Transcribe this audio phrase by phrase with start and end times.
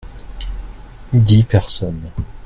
[1.13, 2.09] Dix personnes.